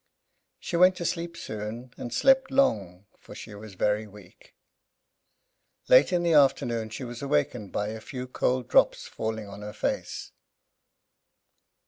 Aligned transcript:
She 0.59 0.75
went 0.77 0.95
to 0.97 1.05
sleep 1.05 1.37
soon, 1.37 1.93
and 1.95 2.11
slept 2.11 2.49
long, 2.49 3.05
for 3.19 3.35
she 3.35 3.53
was 3.53 3.75
very 3.75 4.07
weak. 4.07 4.55
Late 5.89 6.11
in 6.11 6.23
the 6.23 6.33
afternoon 6.33 6.89
she 6.89 7.03
was 7.03 7.21
awakened 7.21 7.71
by 7.71 7.89
a 7.89 8.01
few 8.01 8.25
cold 8.25 8.67
drops 8.67 9.05
falling 9.07 9.47
on 9.47 9.61
her 9.61 9.73
face. 9.73 10.31